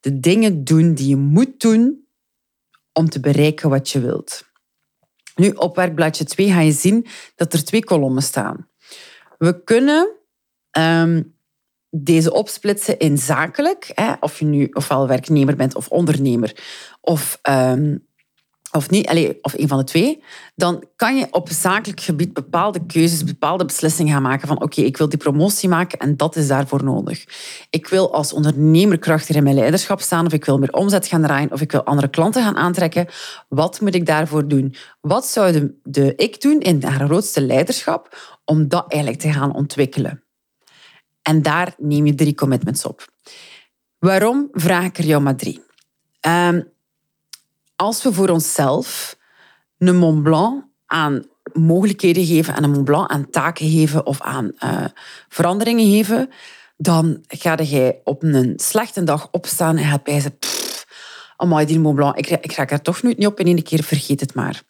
De 0.00 0.20
dingen 0.20 0.64
doen 0.64 0.94
die 0.94 1.08
je 1.08 1.16
moet 1.16 1.60
doen 1.60 2.06
om 2.92 3.08
te 3.08 3.20
bereiken 3.20 3.70
wat 3.70 3.90
je 3.90 4.00
wilt. 4.00 4.50
Nu, 5.34 5.50
op 5.50 5.76
werkbladje 5.76 6.24
2 6.24 6.50
ga 6.50 6.60
je 6.60 6.72
zien 6.72 7.06
dat 7.34 7.52
er 7.52 7.64
twee 7.64 7.84
kolommen 7.84 8.22
staan. 8.22 8.68
We 9.38 9.62
kunnen 9.64 10.10
um, 10.78 11.31
deze 11.96 12.32
opsplitsen 12.32 12.98
in 12.98 13.18
zakelijk, 13.18 13.90
hè, 13.94 14.12
of 14.20 14.38
je 14.38 14.44
nu 14.44 14.68
ofwel 14.72 15.06
werknemer 15.06 15.56
bent 15.56 15.74
of 15.74 15.88
ondernemer, 15.88 16.56
of, 17.00 17.38
um, 17.42 18.06
of, 18.70 18.90
niet, 18.90 19.08
allez, 19.08 19.32
of 19.40 19.52
een 19.58 19.68
van 19.68 19.78
de 19.78 19.84
twee, 19.84 20.22
dan 20.54 20.84
kan 20.96 21.16
je 21.16 21.26
op 21.30 21.48
zakelijk 21.48 22.00
gebied 22.00 22.32
bepaalde 22.32 22.86
keuzes, 22.86 23.24
bepaalde 23.24 23.64
beslissingen 23.64 24.12
gaan 24.12 24.22
maken 24.22 24.48
van 24.48 24.62
oké, 24.62 24.80
ik 24.80 24.96
wil 24.96 25.08
die 25.08 25.18
promotie 25.18 25.68
maken 25.68 25.98
en 25.98 26.16
dat 26.16 26.36
is 26.36 26.48
daarvoor 26.48 26.84
nodig. 26.84 27.24
Ik 27.70 27.88
wil 27.88 28.14
als 28.14 28.32
ondernemer 28.32 28.98
krachtiger 28.98 29.36
in 29.36 29.42
mijn 29.42 29.54
leiderschap 29.54 30.00
staan, 30.00 30.26
of 30.26 30.32
ik 30.32 30.44
wil 30.44 30.58
meer 30.58 30.72
omzet 30.72 31.06
gaan 31.06 31.22
draaien, 31.22 31.52
of 31.52 31.60
ik 31.60 31.72
wil 31.72 31.84
andere 31.84 32.08
klanten 32.08 32.42
gaan 32.42 32.56
aantrekken. 32.56 33.06
Wat 33.48 33.80
moet 33.80 33.94
ik 33.94 34.06
daarvoor 34.06 34.48
doen? 34.48 34.74
Wat 35.00 35.26
zou 35.26 35.52
de, 35.52 35.74
de 35.82 36.14
ik 36.16 36.40
doen 36.40 36.60
in 36.60 36.82
haar 36.82 37.06
grootste 37.06 37.40
leiderschap 37.40 38.16
om 38.44 38.68
dat 38.68 38.92
eigenlijk 38.92 39.22
te 39.22 39.32
gaan 39.32 39.54
ontwikkelen? 39.54 40.21
En 41.22 41.42
daar 41.42 41.74
neem 41.78 42.06
je 42.06 42.14
drie 42.14 42.34
commitments 42.34 42.84
op. 42.84 43.12
Waarom 43.98 44.48
vraag 44.52 44.84
ik 44.84 44.98
er 44.98 45.04
jou 45.04 45.22
maar 45.22 45.36
drie? 45.36 45.62
Um, 46.20 46.72
als 47.76 48.02
we 48.02 48.12
voor 48.12 48.28
onszelf 48.28 49.16
een 49.78 49.96
Mont 49.96 50.22
Blanc 50.22 50.64
aan 50.86 51.26
mogelijkheden 51.52 52.26
geven, 52.26 52.54
aan 52.54 52.62
een 52.62 52.70
Mont 52.70 52.84
Blanc 52.84 53.10
aan 53.10 53.30
taken 53.30 53.70
geven 53.70 54.06
of 54.06 54.20
aan 54.20 54.52
uh, 54.64 54.84
veranderingen 55.28 55.90
geven, 55.90 56.30
dan 56.76 57.24
ga 57.28 57.58
je 57.62 58.00
op 58.04 58.22
een 58.22 58.52
slechte 58.56 59.04
dag 59.04 59.28
opstaan 59.30 59.76
en 59.76 59.84
gaat 59.84 60.04
bijzen, 60.04 60.38
amai, 61.36 61.66
die 61.66 61.80
Mont 61.80 61.96
Blanc, 61.96 62.16
ik, 62.16 62.28
ik 62.28 62.52
ga 62.52 62.68
er 62.68 62.82
toch 62.82 63.02
nooit 63.02 63.18
niet 63.18 63.26
op 63.26 63.40
in 63.40 63.46
één 63.46 63.62
keer, 63.62 63.82
vergeet 63.82 64.20
het 64.20 64.34
maar. 64.34 64.62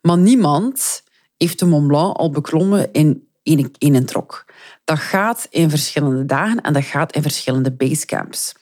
Maar 0.00 0.18
niemand 0.18 1.02
heeft 1.36 1.58
de 1.58 1.66
Mont 1.66 1.86
Blanc 1.86 2.16
al 2.16 2.30
beklommen 2.30 2.92
in 2.92 3.29
één, 3.56 3.70
één 3.78 4.06
trok. 4.06 4.44
Dat 4.84 4.98
gaat 4.98 5.46
in 5.50 5.70
verschillende 5.70 6.24
dagen 6.24 6.60
en 6.60 6.72
dat 6.72 6.84
gaat 6.84 7.12
in 7.12 7.22
verschillende 7.22 7.72
basecamps. 7.72 8.54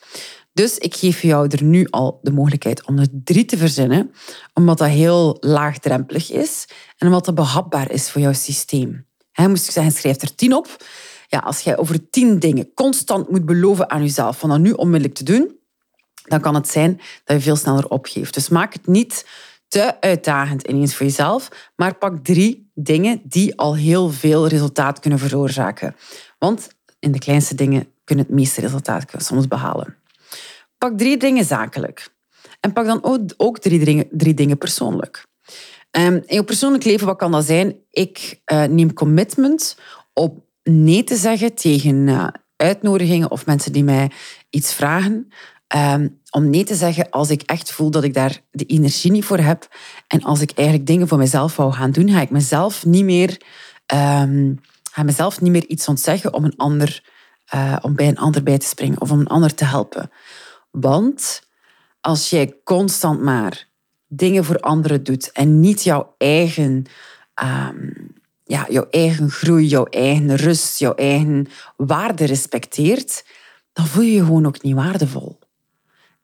Dus 0.53 0.79
ik 0.79 0.95
geef 0.95 1.23
jou 1.23 1.49
er 1.49 1.63
nu 1.63 1.87
al 1.91 2.19
de 2.23 2.31
mogelijkheid 2.31 2.87
om 2.87 2.99
er 2.99 3.07
drie 3.11 3.45
te 3.45 3.57
verzinnen, 3.57 4.13
omdat 4.55 4.79
dat 4.79 4.89
heel 4.89 5.37
laagdrempelig 5.41 6.33
is 6.33 6.69
en 6.97 7.07
omdat 7.07 7.25
dat 7.25 7.35
behapbaar 7.35 7.91
is 7.91 8.11
voor 8.11 8.21
jouw 8.21 8.33
systeem. 8.33 9.07
He, 9.33 9.49
moest 9.49 9.67
ik 9.67 9.71
zeggen, 9.71 9.93
schrijf 9.93 10.23
er 10.23 10.35
tien 10.35 10.55
op. 10.55 10.85
Ja, 11.29 11.39
als 11.39 11.61
jij 11.61 11.77
over 11.77 12.11
tien 12.11 12.39
dingen 12.39 12.75
constant 12.75 13.31
moet 13.31 13.47
beloven 13.47 13.91
aan 13.91 14.03
jezelf 14.03 14.39
van 14.39 14.49
dat 14.49 14.59
nu 14.59 14.73
onmiddellijk 14.73 15.15
te 15.15 15.25
doen, 15.25 15.59
dan 16.23 16.41
kan 16.41 16.55
het 16.55 16.69
zijn 16.69 17.01
dat 17.25 17.37
je 17.37 17.43
veel 17.43 17.57
sneller 17.57 17.89
opgeeft. 17.89 18.35
Dus 18.35 18.49
maak 18.49 18.73
het 18.73 18.87
niet 18.87 19.27
te 19.69 20.01
uitdagend 20.01 20.63
ineens 20.63 20.95
voor 20.95 21.07
jezelf, 21.07 21.73
maar 21.77 21.95
pak 21.95 22.25
drie 22.25 22.71
dingen 22.75 23.21
die 23.25 23.57
al 23.59 23.77
heel 23.77 24.11
veel 24.11 24.47
resultaat 24.47 25.01
kunnen 25.01 25.19
veroorzaken. 25.19 25.97
Want 26.39 26.69
in 26.99 27.13
de 27.13 27.19
kleinste 27.19 27.55
dingen 27.55 27.89
kunnen 28.05 28.25
het 28.25 28.35
meeste 28.35 28.61
resultaat 28.61 29.05
soms 29.17 29.49
behalen. 29.49 29.97
Pak 30.79 30.99
drie 30.99 31.17
dingen 31.17 31.45
zakelijk. 31.45 32.09
En 32.61 32.73
pak 32.73 32.87
dan 32.87 33.23
ook 33.37 33.59
drie 33.59 33.85
dingen, 33.85 34.07
drie 34.11 34.35
dingen 34.35 34.59
persoonlijk. 34.59 35.27
Um, 35.91 36.15
in 36.15 36.35
je 36.35 36.45
persoonlijk 36.45 36.85
leven, 36.85 37.07
wat 37.07 37.17
kan 37.17 37.33
dat 37.33 37.45
zijn? 37.45 37.77
Ik 37.91 38.41
uh, 38.53 38.65
neem 38.65 38.93
commitment 38.93 39.79
op 40.13 40.47
nee 40.63 41.05
te 41.05 41.17
zeggen 41.17 41.55
tegen 41.55 42.07
uh, 42.07 42.29
uitnodigingen 42.57 43.31
of 43.31 43.47
mensen 43.47 43.73
die 43.73 43.85
mij 43.85 44.11
iets 44.51 44.75
vragen. 44.75 45.29
Um, 45.77 46.18
om 46.31 46.51
nee 46.51 46.65
te 46.65 46.75
zeggen 46.75 47.11
als 47.11 47.31
ik 47.31 47.43
echt 47.43 47.73
voel 47.73 47.91
dat 47.91 48.05
ik 48.05 48.15
daar 48.15 48.41
de 48.51 48.65
energie 48.65 49.11
niet 49.11 49.25
voor 49.25 49.39
heb. 49.39 49.69
En 50.07 50.23
als 50.23 50.41
ik 50.41 50.51
eigenlijk 50.55 50.87
dingen 50.87 51.09
voor 51.09 51.19
mezelf 51.19 51.57
wou 51.57 51.73
gaan 51.73 51.91
doen, 51.91 52.11
ga 52.11 52.21
ik 52.21 52.31
mezelf 52.31 52.85
niet 52.85 53.05
meer, 53.05 53.41
um, 54.23 54.61
mezelf 55.03 55.41
niet 55.41 55.53
meer 55.53 55.67
iets 55.67 55.89
ontzeggen 55.89 56.33
om, 56.33 56.45
een 56.45 56.57
ander, 56.57 57.05
uh, 57.55 57.77
om 57.81 57.95
bij 57.95 58.09
een 58.09 58.19
ander 58.19 58.43
bij 58.43 58.59
te 58.59 58.67
springen 58.67 59.01
of 59.01 59.11
om 59.11 59.21
een 59.21 59.27
ander 59.27 59.55
te 59.55 59.65
helpen. 59.65 60.11
Want 60.71 61.43
als 62.01 62.31
jij 62.31 62.55
constant 62.65 63.23
maar 63.23 63.69
dingen 64.07 64.45
voor 64.45 64.61
anderen 64.61 65.03
doet 65.03 65.33
en 65.33 65.61
niet 65.61 65.83
jouw 65.83 66.15
eigen, 66.19 66.85
um, 67.43 68.13
ja, 68.45 68.67
jouw 68.69 68.87
eigen 68.91 69.31
groei, 69.31 69.67
jouw 69.67 69.85
eigen 69.85 70.37
rust, 70.37 70.79
jouw 70.79 70.95
eigen 70.95 71.47
waarde 71.77 72.25
respecteert, 72.25 73.25
dan 73.73 73.87
voel 73.87 74.03
je 74.03 74.13
je 74.13 74.25
gewoon 74.25 74.47
ook 74.47 74.63
niet 74.63 74.75
waardevol. 74.75 75.39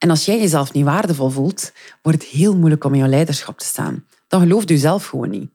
En 0.04 0.10
als 0.10 0.24
jij 0.24 0.38
jezelf 0.38 0.72
niet 0.72 0.84
waardevol 0.84 1.30
voelt, 1.30 1.72
wordt 2.02 2.22
het 2.22 2.30
heel 2.30 2.56
moeilijk 2.56 2.84
om 2.84 2.92
in 2.92 2.98
jouw 2.98 3.08
leiderschap 3.08 3.58
te 3.58 3.64
staan. 3.64 4.06
Dan 4.28 4.40
gelooft 4.40 4.70
u 4.70 4.76
zelf 4.76 5.06
gewoon 5.06 5.30
niet. 5.30 5.50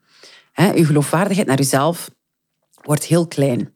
Uw 0.75 0.85
geloofwaardigheid 0.85 1.47
naar 1.47 1.59
uzelf 1.59 2.09
wordt 2.81 3.03
heel 3.03 3.27
klein. 3.27 3.73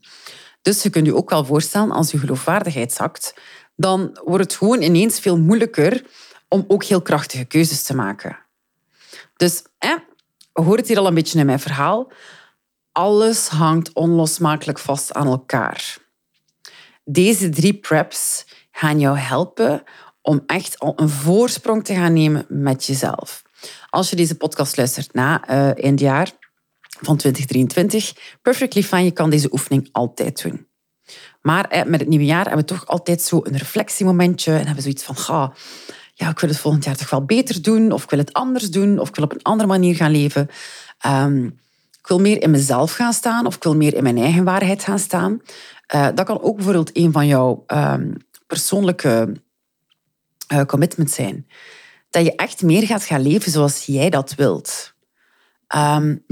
Dus 0.62 0.84
je 0.84 0.90
kunt 0.90 1.06
je 1.06 1.16
ook 1.16 1.30
wel 1.30 1.46
voorstellen, 1.46 1.92
als 1.92 2.12
je 2.12 2.18
geloofwaardigheid 2.18 2.92
zakt, 2.92 3.34
dan 3.76 4.20
wordt 4.24 4.44
het 4.44 4.56
gewoon 4.56 4.82
ineens 4.82 5.20
veel 5.20 5.38
moeilijker 5.38 6.06
om 6.48 6.66
ook 6.68 6.84
heel 6.84 7.02
krachtige 7.02 7.46
keuzes 7.46 7.84
te 7.84 7.96
maken. 7.96 8.38
Dus, 9.36 9.64
hè, 9.78 9.96
hoor 10.54 10.78
het 10.78 10.88
hier 10.88 10.98
al 10.98 11.08
een 11.08 11.14
beetje 11.14 11.40
in 11.40 11.46
mijn 11.46 11.60
verhaal. 11.60 12.12
Alles 12.92 13.48
hangt 13.48 13.94
onlosmakelijk 13.94 14.80
vast 14.80 15.14
aan 15.14 15.28
elkaar. 15.28 15.98
Deze 17.04 17.50
drie 17.50 17.74
preps 17.74 18.46
gaan 18.72 19.00
jou 19.00 19.18
helpen 19.18 19.84
om 20.24 20.44
echt 20.46 20.80
al 20.80 20.94
een 20.96 21.10
voorsprong 21.10 21.86
te 21.86 21.94
gaan 21.94 22.14
nemen 22.14 22.46
met 22.48 22.86
jezelf. 22.86 23.42
Als 23.90 24.10
je 24.10 24.16
deze 24.16 24.36
podcast 24.36 24.78
luistert 24.78 25.14
na 25.14 25.50
uh, 25.50 25.84
het 25.92 26.00
jaar 26.00 26.32
van 27.02 27.18
2023, 27.18 28.14
perfectly 28.42 28.84
fine, 28.84 29.04
je 29.04 29.12
kan 29.12 29.30
deze 29.30 29.52
oefening 29.52 29.90
altijd 29.92 30.42
doen. 30.44 30.68
Maar 31.42 31.84
met 31.88 32.00
het 32.00 32.10
nieuwe 32.10 32.26
jaar 32.26 32.46
hebben 32.46 32.66
we 32.66 32.74
toch 32.74 32.88
altijd 32.88 33.22
zo 33.22 33.40
een 33.44 33.58
reflectiemomentje 33.58 34.52
en 34.52 34.58
hebben 34.58 34.76
we 34.76 34.82
zoiets 34.82 35.04
van, 35.04 35.16
ga, 35.16 35.54
ja, 36.14 36.30
ik 36.30 36.40
wil 36.40 36.50
het 36.50 36.60
volgend 36.60 36.84
jaar 36.84 36.96
toch 36.96 37.10
wel 37.10 37.26
beter 37.26 37.62
doen, 37.62 37.92
of 37.92 38.04
ik 38.04 38.10
wil 38.10 38.20
het 38.20 38.34
anders 38.34 38.70
doen, 38.70 39.00
of 39.00 39.08
ik 39.10 39.16
wil 39.16 39.24
op 39.26 39.32
een 39.34 39.42
andere 39.42 39.70
manier 39.70 39.96
gaan 39.96 40.12
leven. 40.12 40.50
Um, 41.06 41.62
ik 42.00 42.08
wil 42.08 42.20
meer 42.20 42.42
in 42.42 42.52
mezelf 42.52 42.94
gaan 42.94 43.14
staan, 43.14 43.46
of 43.46 43.56
ik 43.56 43.64
wil 43.64 43.76
meer 43.76 43.94
in 43.94 44.04
mijn 44.04 44.18
eigen 44.18 44.44
waarheid 44.44 44.84
gaan 44.84 45.00
staan. 45.00 45.42
Uh, 45.96 46.08
dat 46.16 46.26
kan 46.26 46.42
ook 46.42 46.56
bijvoorbeeld 46.56 46.98
een 46.98 47.12
van 47.12 47.28
jouw 47.28 47.64
um, 47.68 48.18
persoonlijke 48.48 49.34
uh, 50.54 50.62
commitments 50.62 51.16
zijn. 51.16 51.48
Dat 52.10 52.26
je 52.26 52.36
echt 52.36 52.62
meer 52.62 52.86
gaat 52.86 53.04
gaan 53.04 53.22
leven 53.22 53.52
zoals 53.52 53.86
jij 53.86 54.10
dat 54.10 54.36
wilt. 54.36 54.94
Um, 55.76 56.26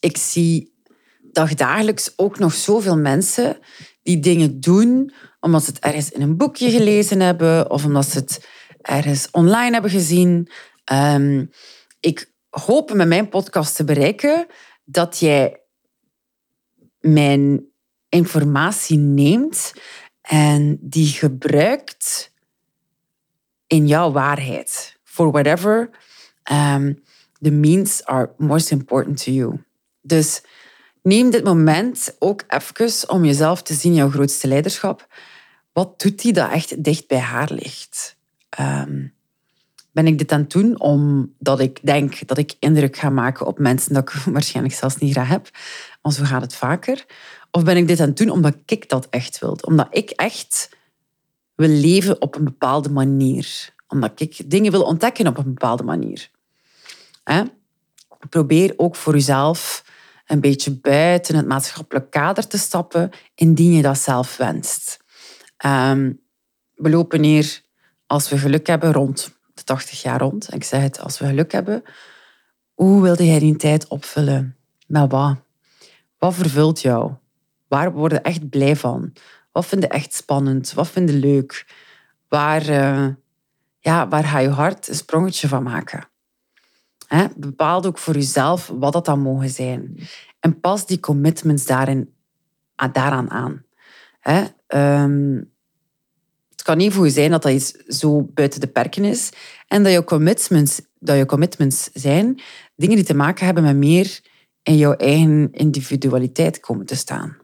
ik 0.00 0.16
zie 0.16 0.74
dagdagelijks 1.22 2.12
ook 2.16 2.38
nog 2.38 2.52
zoveel 2.52 2.96
mensen 2.98 3.58
die 4.02 4.20
dingen 4.20 4.60
doen 4.60 5.12
omdat 5.40 5.64
ze 5.64 5.70
het 5.70 5.78
ergens 5.78 6.10
in 6.10 6.22
een 6.22 6.36
boekje 6.36 6.70
gelezen 6.70 7.20
hebben 7.20 7.70
of 7.70 7.84
omdat 7.84 8.06
ze 8.06 8.18
het 8.18 8.46
ergens 8.80 9.28
online 9.30 9.72
hebben 9.72 9.90
gezien. 9.90 10.50
Um, 10.92 11.50
ik 12.00 12.32
hoop 12.48 12.92
met 12.92 13.08
mijn 13.08 13.28
podcast 13.28 13.76
te 13.76 13.84
bereiken 13.84 14.46
dat 14.84 15.18
jij 15.18 15.60
mijn 17.00 17.66
informatie 18.08 18.98
neemt 18.98 19.72
en 20.20 20.78
die 20.80 21.08
gebruikt 21.08 22.32
in 23.66 23.86
jouw 23.86 24.12
waarheid. 24.12 24.98
For 25.04 25.30
whatever 25.30 25.90
um, 26.52 27.02
the 27.40 27.50
means 27.50 28.04
are 28.04 28.30
most 28.36 28.70
important 28.70 29.24
to 29.24 29.30
you. 29.30 29.64
Dus 30.00 30.42
Neem 31.06 31.30
dit 31.30 31.44
moment 31.44 32.16
ook 32.18 32.44
even 32.48 33.08
om 33.08 33.24
jezelf 33.24 33.62
te 33.62 33.74
zien, 33.74 33.94
jouw 33.94 34.10
grootste 34.10 34.48
leiderschap. 34.48 35.06
Wat 35.72 36.00
doet 36.00 36.22
die 36.22 36.32
dat 36.32 36.50
echt 36.50 36.84
dicht 36.84 37.06
bij 37.06 37.18
haar 37.18 37.52
ligt? 37.52 38.16
Um, 38.60 39.14
Ben 39.92 40.06
ik 40.06 40.18
dit 40.18 40.32
aan 40.32 40.40
het 40.40 40.50
doen 40.50 40.80
omdat 40.80 41.60
ik 41.60 41.78
denk 41.82 42.28
dat 42.28 42.38
ik 42.38 42.54
indruk 42.58 42.96
ga 42.96 43.10
maken 43.10 43.46
op 43.46 43.58
mensen 43.58 43.94
dat 43.94 44.02
ik 44.02 44.20
waarschijnlijk 44.32 44.74
zelfs 44.74 44.96
niet 44.96 45.12
graag 45.12 45.28
heb? 45.28 45.50
Want 46.02 46.14
zo 46.14 46.24
gaat 46.24 46.42
het 46.42 46.54
vaker. 46.54 47.04
Of 47.50 47.64
ben 47.64 47.76
ik 47.76 47.88
dit 47.88 48.00
aan 48.00 48.08
het 48.08 48.16
doen 48.16 48.30
omdat 48.30 48.56
ik 48.66 48.88
dat 48.88 49.06
echt 49.10 49.38
wil? 49.38 49.58
Omdat 49.60 49.88
ik 49.90 50.10
echt 50.10 50.68
wil 51.56 51.68
leven 51.68 52.20
op 52.20 52.36
een 52.36 52.44
bepaalde 52.44 52.90
manier. 52.90 53.74
Omdat 53.88 54.20
ik 54.20 54.50
dingen 54.50 54.72
wil 54.72 54.82
ontdekken 54.82 55.26
op 55.26 55.38
een 55.38 55.44
bepaalde 55.44 55.82
manier. 55.82 56.30
Probeer 58.28 58.74
ook 58.76 58.96
voor 58.96 59.12
jezelf 59.12 59.84
een 60.26 60.40
beetje 60.40 60.70
buiten 60.70 61.36
het 61.36 61.46
maatschappelijk 61.46 62.10
kader 62.10 62.46
te 62.46 62.58
stappen, 62.58 63.10
indien 63.34 63.72
je 63.72 63.82
dat 63.82 63.98
zelf 63.98 64.36
wenst. 64.36 65.04
Ehm, 65.56 66.12
we 66.74 66.90
lopen 66.90 67.22
hier, 67.22 67.62
als 68.06 68.28
we 68.28 68.38
geluk 68.38 68.66
hebben, 68.66 68.92
rond 68.92 69.36
de 69.54 69.64
80 69.64 70.02
jaar 70.02 70.20
rond. 70.20 70.54
Ik 70.54 70.64
zeg 70.64 70.82
het, 70.82 71.00
als 71.00 71.18
we 71.18 71.26
geluk 71.26 71.52
hebben, 71.52 71.82
hoe 72.74 73.02
wilde 73.02 73.26
jij 73.26 73.38
die 73.38 73.56
tijd 73.56 73.88
opvullen? 73.88 74.56
Met 74.86 75.10
wat? 75.10 75.36
Wat 76.18 76.34
vervult 76.34 76.80
jou? 76.80 77.12
Waar 77.68 77.92
word 77.92 78.12
je 78.12 78.18
echt 78.18 78.48
blij 78.48 78.76
van? 78.76 79.12
Wat 79.56 79.66
vind 79.66 79.82
je 79.82 79.88
echt 79.88 80.14
spannend? 80.14 80.72
Wat 80.72 80.88
vind 80.88 81.10
je 81.10 81.16
leuk? 81.16 81.66
Waar, 82.28 82.68
uh, 82.68 83.08
ja, 83.78 84.08
waar 84.08 84.24
ga 84.24 84.38
je 84.38 84.48
hart 84.48 84.88
een 84.88 84.94
sprongetje 84.94 85.48
van 85.48 85.62
maken? 85.62 86.08
He, 87.06 87.26
bepaal 87.36 87.84
ook 87.84 87.98
voor 87.98 88.14
jezelf 88.14 88.72
wat 88.78 88.92
dat 88.92 89.04
dan 89.04 89.20
mogen 89.20 89.48
zijn. 89.48 89.98
En 90.40 90.60
pas 90.60 90.86
die 90.86 91.00
commitments 91.00 91.66
daarin, 91.66 92.14
ah, 92.74 92.92
daaraan 92.92 93.30
aan. 93.30 93.64
Ehm, 94.66 95.42
het 96.50 96.62
kan 96.62 96.76
niet 96.76 96.92
voor 96.92 97.04
je 97.04 97.10
zijn 97.10 97.30
dat 97.30 97.42
dat 97.42 97.52
iets 97.52 97.72
zo 97.72 98.22
buiten 98.22 98.60
de 98.60 98.68
perken 98.68 99.04
is. 99.04 99.32
En 99.66 99.82
dat 99.82 99.92
je 99.92 100.04
commitments, 100.04 100.80
dat 100.98 101.16
je 101.16 101.26
commitments 101.26 101.90
zijn 101.92 102.40
dingen 102.74 102.96
die 102.96 103.04
te 103.04 103.14
maken 103.14 103.44
hebben 103.44 103.64
met 103.64 103.76
meer 103.76 104.20
in 104.62 104.76
jouw 104.76 104.94
eigen 104.94 105.52
individualiteit 105.52 106.60
komen 106.60 106.86
te 106.86 106.96
staan. 106.96 107.36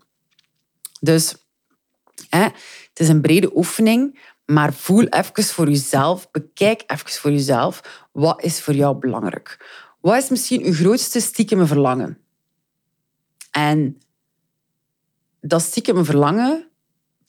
Dus 1.00 1.34
hè, 1.34 1.41
het 2.28 3.00
is 3.00 3.08
een 3.08 3.20
brede 3.20 3.56
oefening, 3.56 4.20
maar 4.44 4.72
voel 4.72 5.06
even 5.06 5.44
voor 5.44 5.68
jezelf, 5.68 6.30
bekijk 6.30 6.82
even 6.86 7.10
voor 7.10 7.30
jezelf, 7.30 8.06
wat 8.12 8.42
is 8.42 8.60
voor 8.60 8.74
jou 8.74 8.96
belangrijk? 8.96 9.80
Wat 10.00 10.22
is 10.22 10.28
misschien 10.28 10.64
je 10.64 10.74
grootste 10.74 11.20
stiekeme 11.20 11.66
verlangen? 11.66 12.18
En 13.50 13.98
dat 15.40 15.62
stiekeme 15.62 16.04
verlangen, 16.04 16.68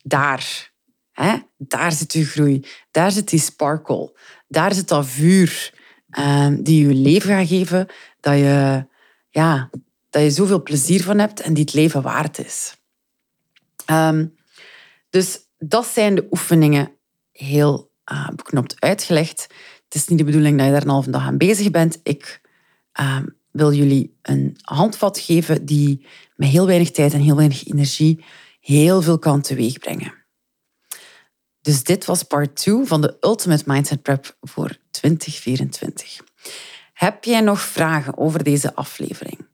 daar, 0.04 0.72
hè, 1.12 1.38
daar 1.58 1.92
zit 1.92 2.14
je 2.14 2.26
groei, 2.26 2.66
daar 2.92 3.12
zit 3.12 3.30
die 3.30 3.40
sparkle, 3.40 4.18
daar 4.48 4.74
zit 4.74 4.88
dat 4.88 5.06
vuur 5.06 5.74
uh, 6.20 6.48
die 6.60 6.88
je 6.88 6.94
leven 6.94 7.30
gaat 7.30 7.48
geven, 7.48 7.88
dat 8.20 8.38
je, 8.38 8.88
ja, 9.30 9.70
dat 10.10 10.22
je 10.22 10.32
zoveel 10.32 10.64
plezier 10.64 11.04
van 11.04 11.20
hebt 11.20 11.40
en 11.40 11.54
die 11.54 11.64
het 11.64 11.74
leven 11.74 12.02
waard 12.02 12.46
is. 12.46 12.78
Ehm, 13.86 14.26
dus 15.14 15.40
dat 15.58 15.86
zijn 15.86 16.16
de 16.16 16.28
oefeningen 16.32 16.92
heel 17.32 17.92
uh, 18.12 18.30
beknopt 18.30 18.76
uitgelegd. 18.80 19.42
Het 19.84 19.96
is 19.96 20.08
niet 20.08 20.18
de 20.18 20.24
bedoeling 20.24 20.58
dat 20.58 20.66
je 20.66 20.72
daar 20.72 20.82
een 20.82 20.90
halve 20.90 21.12
dag 21.12 21.22
aan 21.22 21.38
bezig 21.38 21.72
bent. 21.72 22.00
Ik 22.04 22.42
ehm, 22.92 23.26
wil 23.52 23.74
jullie 23.74 24.18
een 24.22 24.58
handvat 24.62 25.20
geven 25.20 25.66
die 25.66 26.06
met 26.36 26.50
heel 26.50 26.66
weinig 26.66 26.92
tijd 26.92 27.14
en 27.14 27.20
heel 27.20 27.36
weinig 27.36 27.68
energie 27.68 28.24
heel 28.60 29.02
veel 29.02 29.20
kan 29.20 29.42
teweegbrengen. 29.42 30.14
Dus 31.62 31.84
dit 31.84 32.06
was 32.06 32.24
part 32.24 32.56
2 32.56 32.86
van 32.86 33.02
de 33.02 33.18
Ultimate 33.20 33.64
Mindset 33.66 34.02
Prep 34.02 34.38
voor 34.42 34.78
2024. 34.92 36.20
Heb 36.94 37.24
jij 37.24 37.42
nog 37.42 37.62
vragen 37.62 38.18
over 38.18 38.44
deze 38.44 38.76
aflevering? 38.76 39.48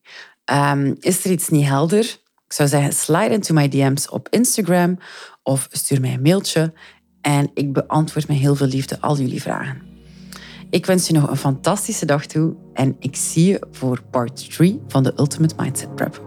Um, 0.46 0.96
is 1.00 1.26
er 1.26 1.32
iets 1.32 1.50
niet 1.50 1.66
helder? 1.66 2.20
Ik 2.50 2.56
zou 2.56 2.70
zeggen, 2.70 2.94
slide 2.94 3.30
into 3.30 3.54
my 3.54 3.68
DM's 3.68 4.12
op 4.12 4.28
Instagram 4.30 4.98
of 5.44 5.68
stuur 5.72 6.02
mij 6.02 6.14
een 6.14 6.22
mailtje 6.22 6.74
en 7.22 7.52
ik 7.54 7.74
beantwoord 7.74 8.28
met 8.28 8.38
heel 8.38 8.56
veel 8.56 8.68
liefde 8.68 8.98
al 9.00 9.18
jullie 9.18 9.42
vragen. 9.42 9.82
Ik 10.70 10.86
wens 10.86 11.08
je 11.08 11.14
nog 11.14 11.30
een 11.30 11.38
fantastische 11.38 12.06
dag 12.06 12.26
toe 12.26 12.56
en 12.74 12.96
ik 13.00 13.16
zie 13.16 13.46
je 13.46 13.68
voor 13.72 14.02
part 14.12 14.52
3 14.52 14.82
van 14.88 15.04
de 15.04 15.14
Ultimate 15.18 15.56
Mindset 15.58 15.96
Prep. 15.96 16.24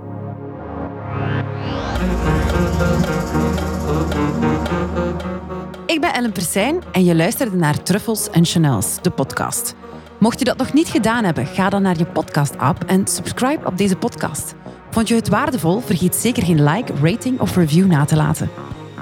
Ik 5.87 6.01
ben 6.01 6.15
Ellen 6.15 6.33
Persijn 6.33 6.83
en 6.93 7.05
je 7.05 7.15
luisterde 7.15 7.57
naar 7.57 7.83
Truffles 7.83 8.31
en 8.31 8.45
Chanels, 8.45 9.03
de 9.03 9.11
podcast. 9.11 9.75
Mocht 10.19 10.39
je 10.39 10.45
dat 10.45 10.57
nog 10.57 10.73
niet 10.73 10.89
gedaan 10.89 11.25
hebben, 11.25 11.47
ga 11.47 11.69
dan 11.69 11.83
naar 11.83 11.99
je 11.99 12.07
podcast-app 12.07 12.85
en 12.85 13.07
subscribe 13.07 13.67
op 13.67 13.77
deze 13.77 13.97
podcast. 13.97 14.55
Vond 14.93 15.09
je 15.09 15.15
het 15.15 15.29
waardevol? 15.29 15.81
Vergeet 15.81 16.15
zeker 16.15 16.43
geen 16.45 16.65
like, 16.65 16.93
rating 17.03 17.41
of 17.41 17.57
review 17.57 17.87
na 17.87 18.05
te 18.05 18.17
laten. 18.17 18.51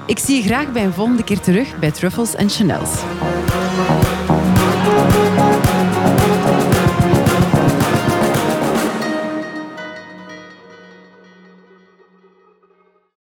Ik 0.05 0.19
zie 0.19 0.35
je 0.35 0.41
graag 0.41 0.71
bij 0.71 0.83
een 0.83 0.93
volgende 0.93 1.23
keer 1.23 1.39
terug 1.39 1.79
bij 1.79 1.91
Truffles 1.91 2.35
en 2.35 2.49
Chanels. 2.49 3.03